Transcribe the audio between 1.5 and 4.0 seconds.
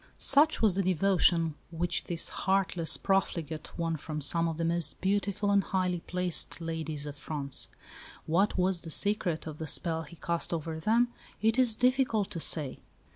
which this heartless profligate won